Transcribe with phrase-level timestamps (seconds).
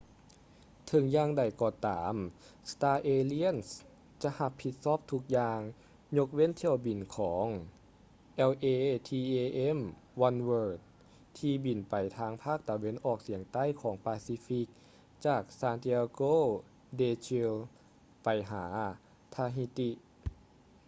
[0.87, 2.13] ເຖິງຢ່າງໃດກໍຕາມ
[2.71, 3.71] star alliance
[4.23, 5.59] ຈະຮັບຜິດຊອບທຸກຢ່າງ
[6.17, 7.47] ຍົກເວັ້ນຖ້ຽວບິນຂອງ
[8.41, 9.79] latam
[10.27, 10.79] oneworld
[11.37, 14.67] ທີ່ບິນໄປທາງພາກຕາເວັນອອກສຽງໃຕ້ຂອງປາຊີຟິກ
[15.25, 16.35] ຈາກ santiago
[16.99, 17.53] de chile
[18.23, 18.65] ໄປຫາ
[19.33, 19.89] tahiti